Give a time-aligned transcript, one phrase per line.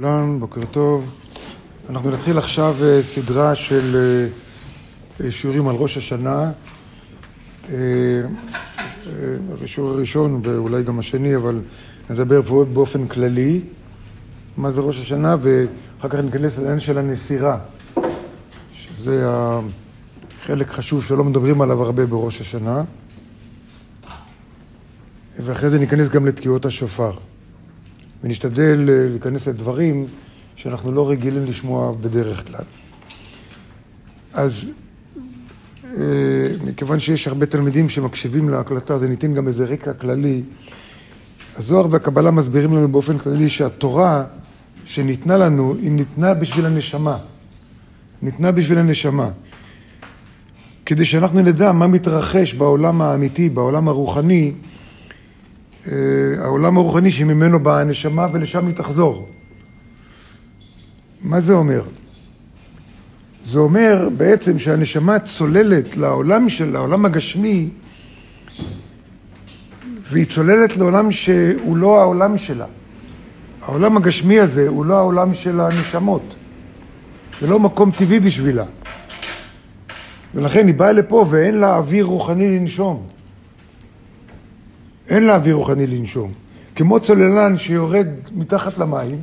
[0.00, 1.10] שלום, בוקר טוב.
[1.90, 3.96] אנחנו נתחיל עכשיו אה, סדרה של
[5.20, 6.50] אה, שיעורים על ראש השנה.
[7.68, 8.20] אה,
[9.64, 11.60] השיעור הראשון ואולי גם השני, אבל
[12.10, 13.60] נדבר באופן כללי
[14.56, 17.58] מה זה ראש השנה, ואחר כך ניכנס לעניין של הנסירה,
[18.72, 22.84] שזה החלק חשוב שלא מדברים עליו הרבה בראש השנה.
[25.44, 27.12] ואחרי זה ניכנס גם לתקיעות השופר.
[28.24, 30.06] ונשתדל אה, להיכנס לדברים
[30.56, 32.64] שאנחנו לא רגילים לשמוע בדרך כלל.
[34.32, 34.70] אז
[35.84, 40.42] אה, מכיוון שיש הרבה תלמידים שמקשיבים להקלטה, זה ניתן גם איזה רקע כללי.
[41.56, 44.24] הזוהר והקבלה מסבירים לנו באופן כללי שהתורה
[44.84, 47.16] שניתנה לנו, היא ניתנה בשביל הנשמה.
[48.22, 49.30] ניתנה בשביל הנשמה.
[50.86, 54.52] כדי שאנחנו נדע מה מתרחש בעולם האמיתי, בעולם הרוחני,
[56.38, 59.28] העולם הרוחני שממנו באה הנשמה ולשם היא תחזור.
[61.22, 61.82] מה זה אומר?
[63.44, 67.68] זה אומר בעצם שהנשמה צוללת לעולם של, לעולם הגשמי
[70.00, 72.66] והיא צוללת לעולם שהוא לא העולם שלה.
[73.62, 76.34] העולם הגשמי הזה הוא לא העולם של הנשמות.
[77.40, 78.64] זה לא מקום טבעי בשבילה.
[80.34, 83.06] ולכן היא באה לפה ואין לה אוויר רוחני לנשום.
[85.08, 86.32] אין לה אוויר רוחני לנשום.
[86.74, 89.20] כמו צוללן שיורד מתחת למים,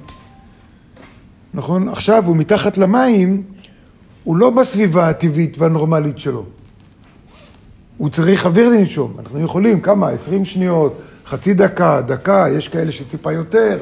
[1.53, 1.89] נכון?
[1.89, 3.43] עכשיו הוא מתחת למים,
[4.23, 6.45] הוא לא בסביבה הטבעית והנורמלית שלו.
[7.97, 9.13] הוא צריך אוויר לנשום.
[9.19, 10.09] אנחנו יכולים, כמה?
[10.09, 13.77] עשרים שניות, חצי דקה, דקה, יש כאלה שטיפה יותר.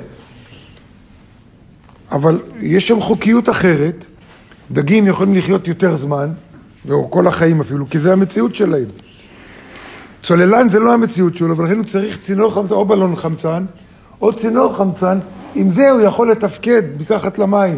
[2.12, 4.06] אבל יש שם חוקיות אחרת.
[4.72, 6.30] דגים יכולים לחיות יותר זמן,
[6.90, 8.86] או כל החיים אפילו, כי זה המציאות שלהם.
[10.22, 13.66] צוללן זה לא המציאות שלו, ולכן הוא צריך צינור חמצן או בלון חמצן,
[14.22, 15.20] או צינור חמצן,
[15.56, 17.78] עם זה הוא יכול לתפקד מתחת למים.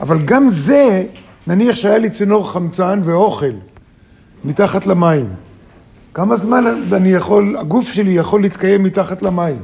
[0.00, 1.04] אבל גם זה,
[1.46, 3.52] נניח שהיה לי צינור חמצן ואוכל
[4.44, 5.28] מתחת למים,
[6.14, 9.58] כמה זמן אני יכול, הגוף שלי יכול להתקיים מתחת למים?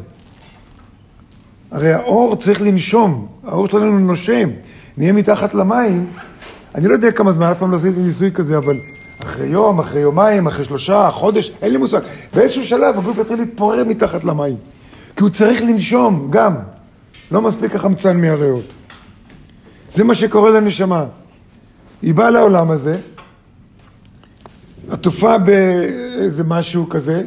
[1.71, 4.49] הרי האור צריך לנשום, האור שלנו נושם,
[4.97, 6.07] נהיה מתחת למים,
[6.75, 8.77] אני לא יודע כמה זמן, אף פעם לא עשיתי ניסוי כזה, אבל
[9.27, 12.01] אחרי יום, אחרי יומיים, אחרי שלושה, חודש, אין לי מושג.
[12.35, 14.57] באיזשהו שלב הגוף יתחיל להתפורר מתחת למים.
[15.17, 16.55] כי הוא צריך לנשום גם.
[17.31, 18.65] לא מספיק החמצן מהריאות.
[19.93, 21.05] זה מה שקורה לנשמה.
[22.03, 22.99] היא באה לעולם הזה,
[24.91, 27.23] עטופה באיזה משהו כזה,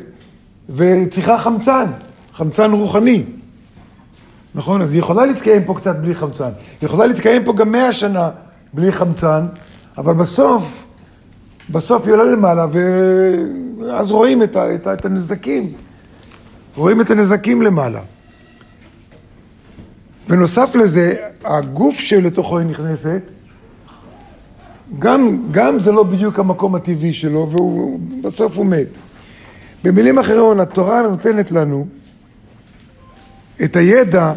[0.70, 1.86] וצריכה חמצן,
[2.34, 3.24] חמצן רוחני.
[4.56, 4.82] נכון?
[4.82, 6.50] אז היא יכולה להתקיים פה קצת בלי חמצן.
[6.82, 8.30] היא יכולה להתקיים פה גם מאה שנה
[8.74, 9.46] בלי חמצן,
[9.98, 10.86] אבל בסוף
[11.72, 12.66] בסוף היא עולה למעלה,
[13.80, 15.74] ואז רואים את, ה, את, ה, את הנזקים.
[16.76, 18.02] רואים את הנזקים למעלה.
[20.28, 23.22] ונוסף לזה, הגוף שלתוכו היא נכנסת,
[25.00, 28.88] גם, גם זה לא בדיוק המקום הטבעי שלו, ובסוף הוא מת.
[29.84, 31.88] במילים אחרות, התורה נותנת לנו
[33.64, 34.34] את הידע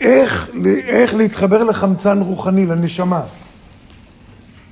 [0.00, 0.50] איך,
[0.86, 3.22] איך להתחבר לחמצן רוחני, לנשמה.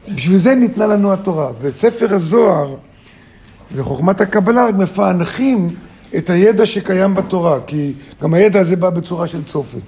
[0.08, 1.50] בשביל זה ניתנה לנו התורה.
[1.60, 2.74] וספר הזוהר
[3.72, 5.68] וחוכמת הקבלה רק מפענחים
[6.16, 7.92] את הידע שקיים בתורה, כי
[8.22, 9.78] גם הידע הזה בא בצורה של צופן.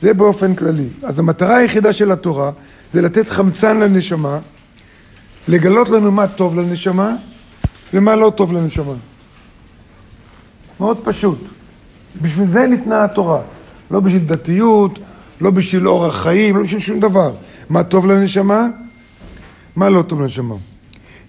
[0.00, 0.88] זה באופן כללי.
[1.02, 2.50] אז המטרה היחידה של התורה
[2.92, 4.38] זה לתת חמצן לנשמה,
[5.48, 7.16] לגלות לנו מה טוב לנשמה
[7.94, 8.94] ומה לא טוב לנשמה.
[10.80, 11.38] מאוד פשוט.
[12.22, 13.40] בשביל זה ניתנה התורה.
[13.90, 14.98] לא בשביל דתיות,
[15.40, 17.34] לא בשביל אורח חיים, לא בשביל שום דבר.
[17.70, 18.66] מה טוב לנשמה
[19.78, 20.54] מה לא טוב לנשמה.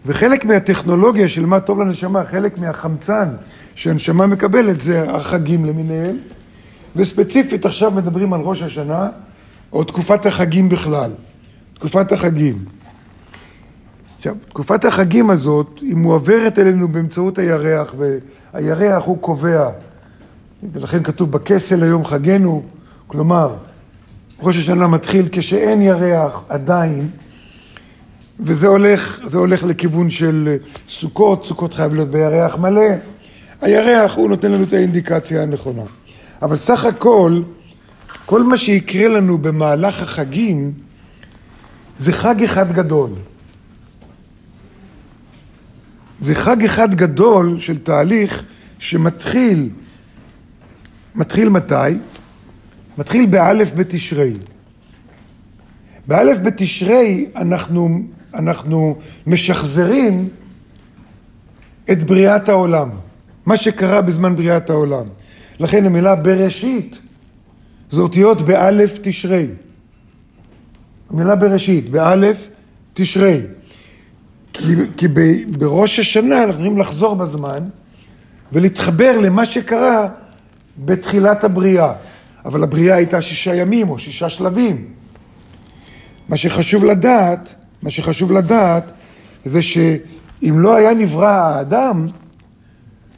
[0.05, 3.29] וחלק מהטכנולוגיה של מה טוב לנשמה, חלק מהחמצן
[3.75, 6.17] שהנשמה מקבלת זה החגים למיניהם,
[6.95, 9.09] וספציפית עכשיו מדברים על ראש השנה,
[9.73, 11.11] או תקופת החגים בכלל,
[11.73, 12.65] תקופת החגים.
[14.17, 19.69] עכשיו, תקופת החגים הזאת, היא מועברת אלינו באמצעות הירח, והירח הוא קובע,
[20.73, 22.63] ולכן כתוב בכסל היום חגנו,
[23.07, 23.55] כלומר,
[24.41, 27.09] ראש השנה מתחיל כשאין ירח עדיין,
[28.39, 30.57] וזה הולך, הולך לכיוון של
[30.89, 32.81] סוכות, סוכות חייב להיות בירח מלא.
[33.61, 35.81] הירח הוא נותן לנו את האינדיקציה הנכונה.
[36.41, 37.41] אבל סך הכל,
[38.25, 40.73] כל מה שיקרה לנו במהלך החגים
[41.97, 43.09] זה חג אחד גדול.
[46.19, 48.43] זה חג אחד גדול של תהליך
[48.79, 49.69] שמתחיל,
[51.15, 51.75] מתחיל מתי?
[52.97, 54.33] מתחיל באלף בתשרי.
[56.07, 58.01] באלף בתשרי אנחנו
[58.33, 58.95] אנחנו
[59.27, 60.29] משחזרים
[61.91, 62.89] את בריאת העולם,
[63.45, 65.05] מה שקרה בזמן בריאת העולם.
[65.59, 66.99] לכן המילה בראשית
[67.89, 69.47] זה אותיות באלף תשרי.
[71.09, 72.49] המילה בראשית, באלף
[72.93, 73.41] תשרי.
[74.53, 75.07] כי, כי
[75.47, 77.63] בראש השנה אנחנו יכולים לחזור בזמן
[78.53, 80.07] ולהתחבר למה שקרה
[80.77, 81.93] בתחילת הבריאה.
[82.45, 84.85] אבל הבריאה הייתה שישה ימים או שישה שלבים.
[86.29, 88.91] מה שחשוב לדעת, מה שחשוב לדעת
[89.45, 92.05] זה שאם לא היה נברא האדם,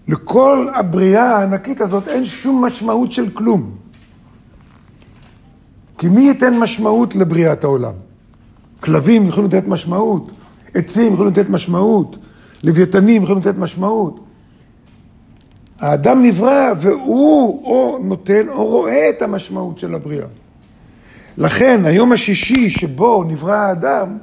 [0.07, 3.71] לכל הבריאה הענקית הזאת אין שום משמעות של כלום.
[5.97, 7.93] כי מי ייתן משמעות לבריאת העולם?
[8.79, 10.31] כלבים יכולים לתת משמעות,
[10.73, 12.17] עצים יכולים לתת משמעות,
[12.63, 14.19] לוויתנים יכולים לתת משמעות.
[15.79, 20.27] האדם נברא והוא או נותן או רואה את המשמעות של הבריאה.
[21.37, 24.17] לכן היום השישי שבו נברא האדם,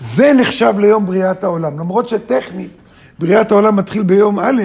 [0.00, 1.78] זה נחשב ליום בריאת העולם.
[1.78, 2.70] למרות שטכנית
[3.18, 4.62] בריאת העולם מתחיל ביום א',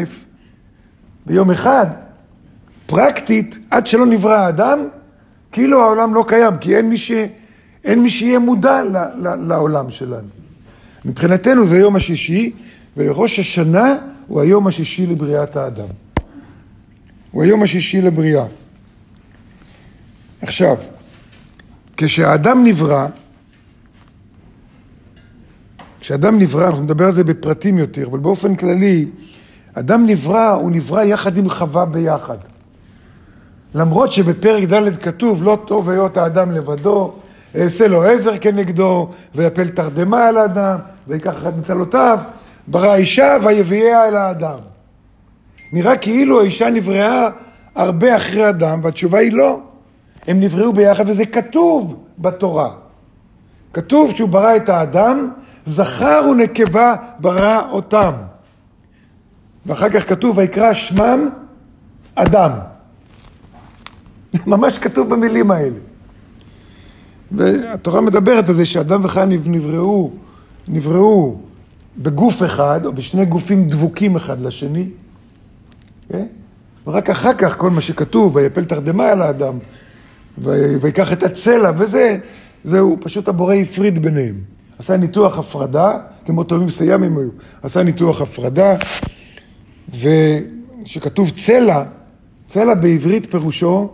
[1.25, 1.85] ביום אחד,
[2.85, 4.79] פרקטית, עד שלא נברא האדם,
[5.51, 7.11] כאילו העולם לא קיים, כי אין מי, ש...
[7.83, 8.97] אין מי שיהיה מודע ל...
[8.97, 9.35] ל...
[9.47, 10.27] לעולם שלנו.
[11.05, 12.51] מבחינתנו זה יום השישי,
[12.97, 13.95] וראש השנה
[14.27, 15.87] הוא היום השישי לבריאת האדם.
[17.31, 18.45] הוא היום השישי לבריאה.
[20.41, 20.75] עכשיו,
[21.97, 23.07] כשהאדם נברא,
[26.05, 29.05] כשאדם נברא, אנחנו נדבר על זה בפרטים יותר, אבל באופן כללי,
[29.73, 32.37] אדם נברא, הוא נברא יחד עם חווה ביחד.
[33.75, 37.13] למרות שבפרק ד' כתוב, לא טוב היות האדם לבדו,
[37.55, 42.19] אעשה לו עזר כנגדו, ויפל תרדמה על האדם, ויקח אחד מצלותיו,
[42.67, 44.59] ברא אישה ויביאה אל האדם.
[45.73, 47.29] נראה כאילו האישה נבראה
[47.75, 49.59] הרבה אחרי אדם, והתשובה היא לא.
[50.27, 52.69] הם נבראו ביחד, וזה כתוב בתורה.
[53.73, 55.29] כתוב שהוא ברא את האדם,
[55.65, 58.11] זכר ונקבה ברא אותם.
[59.65, 61.29] ואחר כך כתוב, ויקרא שמם
[62.15, 62.51] אדם.
[64.47, 65.79] ממש כתוב במילים האלה.
[67.31, 70.11] והתורה מדברת על זה שאדם וחיה נבראו,
[70.67, 71.35] נבראו
[71.97, 76.13] בגוף אחד, או בשני גופים דבוקים אחד לשני, okay?
[76.13, 76.25] כן?
[76.87, 79.53] ורק אחר כך כל מה שכתוב, ויפל תרדמה על האדם,
[80.81, 82.17] ויקח את הצלע, וזה,
[82.63, 84.54] זהו, פשוט הבורא הפריד ביניהם.
[84.79, 87.29] עשה ניתוח הפרדה, כמו טובים סיימים היו,
[87.63, 88.75] עשה ניתוח הפרדה,
[89.89, 91.83] וכשכתוב צלע,
[92.47, 93.89] צלע בעברית פירושו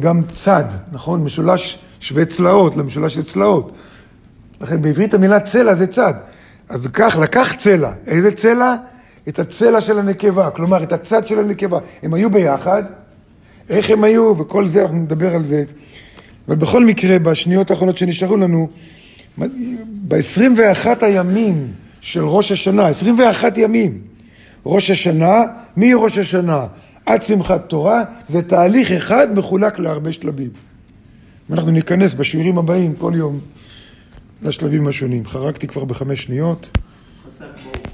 [0.00, 1.24] גם צד, נכון?
[1.24, 3.72] משולש שווה צלעות, למשולש של צלעות.
[4.60, 6.14] לכן בעברית המילה צלע זה צד.
[6.68, 7.92] אז כך, לקח צלע.
[8.06, 8.74] איזה צלע?
[9.28, 11.78] את הצלע של הנקבה, כלומר את הצד של הנקבה.
[12.02, 12.82] הם היו ביחד,
[13.68, 15.64] איך הם היו, וכל זה, אנחנו נדבר על זה.
[16.48, 18.68] אבל בכל מקרה, בשניות האחרונות שנשארו לנו,
[19.38, 24.00] ב-21 הימים של ראש השנה, 21 ימים,
[24.66, 25.42] ראש השנה,
[25.76, 26.66] מראש השנה
[27.06, 30.50] עד שמחת תורה, זה תהליך אחד מחולק להרבה שלבים.
[31.50, 33.38] ואנחנו ניכנס בשיעורים הבאים כל יום
[34.42, 35.26] לשלבים השונים.
[35.26, 36.78] חרגתי כבר בחמש שניות.